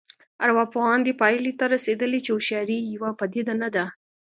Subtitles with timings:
[0.45, 3.85] ارواپوهان دې پایلې ته رسېدلي چې هوښیاري یوه پدیده نه ده